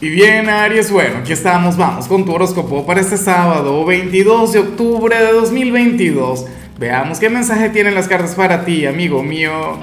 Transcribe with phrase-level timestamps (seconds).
[0.00, 4.60] Y bien, Aries, bueno, aquí estamos, vamos con tu horóscopo para este sábado, 22 de
[4.60, 6.46] octubre de 2022.
[6.78, 9.76] Veamos qué mensaje tienen las cartas para ti, amigo mío.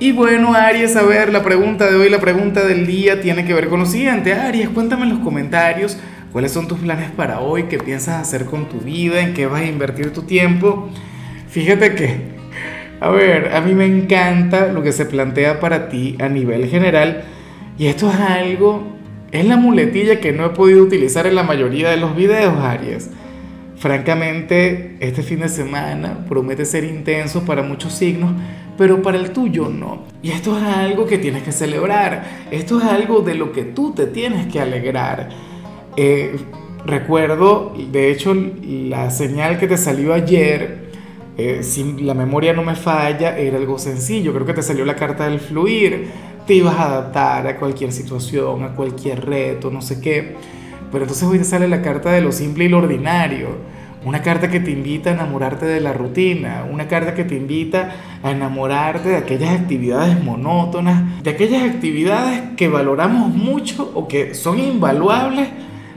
[0.00, 3.54] Y bueno, Aries, a ver, la pregunta de hoy, la pregunta del día tiene que
[3.54, 4.34] ver con lo siguiente.
[4.34, 5.96] Aries, cuéntame en los comentarios
[6.32, 9.60] cuáles son tus planes para hoy, qué piensas hacer con tu vida, en qué vas
[9.60, 10.88] a invertir tu tiempo.
[11.48, 12.22] Fíjate que,
[12.98, 17.22] a ver, a mí me encanta lo que se plantea para ti a nivel general.
[17.78, 18.97] Y esto es algo
[19.30, 23.10] es la muletilla que no he podido utilizar en la mayoría de los videos, Aries.
[23.76, 28.32] Francamente, este fin de semana promete ser intenso para muchos signos,
[28.76, 30.04] pero para el tuyo no.
[30.22, 32.46] Y esto es algo que tienes que celebrar.
[32.50, 35.28] Esto es algo de lo que tú te tienes que alegrar.
[35.96, 36.36] Eh,
[36.86, 40.88] recuerdo, de hecho, la señal que te salió ayer,
[41.36, 44.32] eh, si la memoria no me falla, era algo sencillo.
[44.32, 46.08] Creo que te salió la carta del fluir
[46.48, 50.34] te ibas a adaptar a cualquier situación, a cualquier reto, no sé qué.
[50.90, 53.48] Pero entonces hoy te sale la carta de lo simple y lo ordinario.
[54.02, 57.94] Una carta que te invita a enamorarte de la rutina, una carta que te invita
[58.22, 64.58] a enamorarte de aquellas actividades monótonas, de aquellas actividades que valoramos mucho o que son
[64.58, 65.48] invaluables,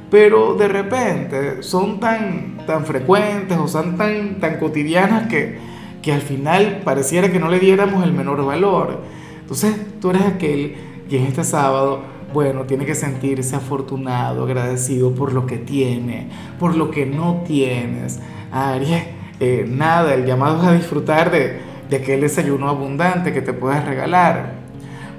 [0.10, 5.60] pero de repente son tan, tan frecuentes o son tan, tan cotidianas que,
[6.02, 9.22] que al final pareciera que no le diéramos el menor valor.
[9.52, 10.76] Entonces tú eres aquel
[11.10, 12.00] que en este sábado,
[12.34, 18.22] bueno, tiene que sentirse afortunado, agradecido por lo que tiene, por lo que no tienes.
[18.50, 19.04] Aries,
[19.42, 23.84] eh, nada, el llamado es a disfrutar de, de, aquel desayuno abundante que te puedes
[23.84, 24.54] regalar.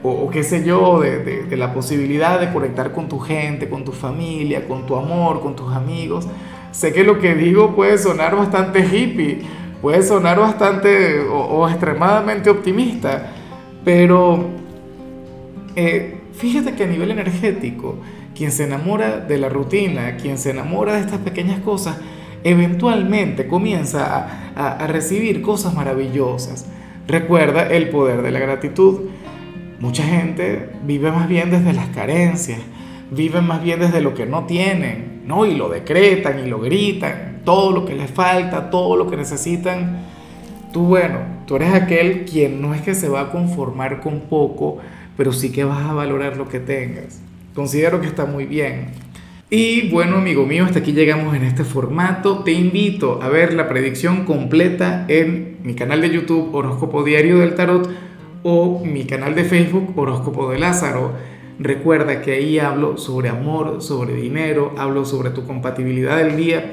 [0.03, 4.67] O, qué sé yo, de, la posibilidad de conectar con tu gente, con tu familia,
[4.67, 6.27] con tu amor, con tus amigos.
[6.71, 9.43] Sé que lo que digo puede sonar bastante hippie,
[9.83, 13.35] puede sonar bastante o extremadamente optimista,
[13.85, 14.49] pero
[15.77, 17.97] eh, fíjate que a nivel energético,
[18.35, 21.97] quien se enamora de la rutina, quien se enamora de estas pequeñas cosas,
[22.45, 26.67] eventualmente comienza a, a, recibir cosas maravillosas.
[27.07, 29.03] Recuerda el poder de la gratitud.
[29.81, 32.61] Mucha gente vive más bien desde las carencias,
[33.11, 35.45] vive más bien desde lo que no tienen, ¿no?
[35.45, 40.05] Y lo decretan y lo gritan, todo lo que les falta, todo lo que necesitan
[40.73, 44.79] Tú, bueno, tú eres aquel quien no es que se va a conformar con poco,
[45.19, 47.21] pero sí que vas a valorar lo que tengas.
[47.55, 48.87] Considero que está muy bien.
[49.51, 52.39] Y bueno, amigo mío, hasta aquí llegamos en este formato.
[52.39, 57.55] Te invito a ver la predicción completa en mi canal de YouTube Horóscopo Diario del
[57.55, 57.91] Tarot
[58.43, 61.13] o mi canal de Facebook Horóscopo de Lázaro.
[61.59, 66.73] Recuerda que ahí hablo sobre amor, sobre dinero, hablo sobre tu compatibilidad del día